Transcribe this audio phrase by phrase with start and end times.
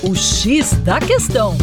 [0.00, 1.56] O X da Questão.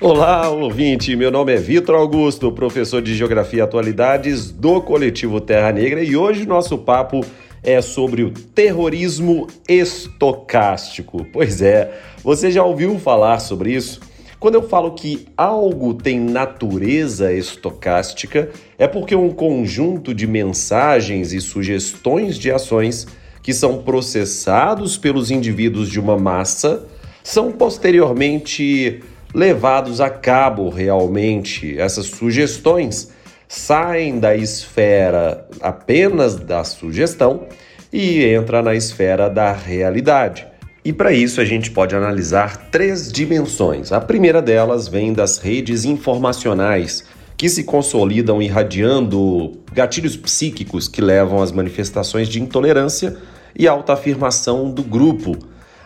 [0.00, 1.14] Olá, ouvinte.
[1.14, 6.16] Meu nome é Vitor Augusto, professor de Geografia e Atualidades do Coletivo Terra Negra, e
[6.16, 7.24] hoje nosso papo
[7.62, 11.24] é sobre o terrorismo estocástico.
[11.32, 11.92] Pois é,
[12.24, 14.00] você já ouviu falar sobre isso?
[14.40, 21.40] Quando eu falo que algo tem natureza estocástica, é porque um conjunto de mensagens e
[21.40, 23.06] sugestões de ações
[23.48, 26.84] que são processados pelos indivíduos de uma massa
[27.22, 29.02] são posteriormente
[29.34, 31.80] levados a cabo realmente.
[31.80, 33.10] Essas sugestões
[33.48, 37.46] saem da esfera apenas da sugestão
[37.90, 40.46] e entra na esfera da realidade.
[40.84, 43.92] E para isso a gente pode analisar três dimensões.
[43.92, 47.02] A primeira delas vem das redes informacionais,
[47.34, 53.16] que se consolidam irradiando gatilhos psíquicos que levam às manifestações de intolerância
[53.54, 55.36] e autoafirmação do grupo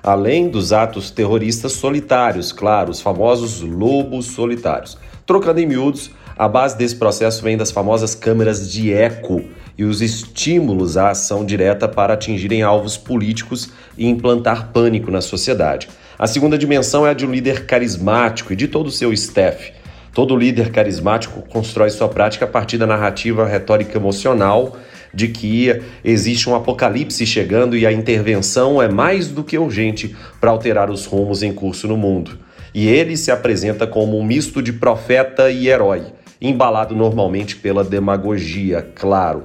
[0.03, 4.99] além dos atos terroristas solitários, claro, os famosos lobos solitários.
[5.25, 9.45] Trocando em miúdos, a base desse processo vem das famosas câmeras de eco
[9.79, 15.89] e os estímulos à ação direta para atingirem alvos políticos e implantar pânico na sociedade.
[16.19, 19.73] A segunda dimensão é a de um líder carismático e de todo o seu staff.
[20.13, 24.77] Todo líder carismático constrói sua prática a partir da narrativa retórica emocional
[25.13, 30.51] de que existe um apocalipse chegando e a intervenção é mais do que urgente para
[30.51, 32.39] alterar os rumos em curso no mundo.
[32.75, 36.05] E ele se apresenta como um misto de profeta e herói,
[36.41, 39.45] embalado normalmente pela demagogia, claro.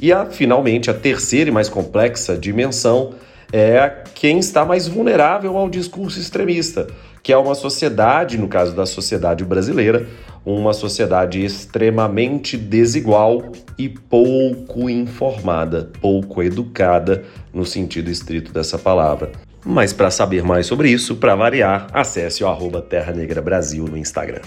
[0.00, 3.12] E a, finalmente, a terceira e mais complexa dimensão
[3.52, 6.86] é quem está mais vulnerável ao discurso extremista,
[7.22, 10.06] que é uma sociedade, no caso da sociedade brasileira,
[10.44, 19.30] uma sociedade extremamente desigual e pouco informada, pouco educada no sentido estrito dessa palavra.
[19.64, 23.96] Mas para saber mais sobre isso, para variar, acesse o arroba Terra Negra Brasil no
[23.96, 24.40] Instagram.